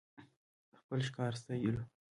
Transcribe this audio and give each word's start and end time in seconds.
خپل 0.79 0.99
ښکار 1.07 1.33
ستايلو. 1.41 1.83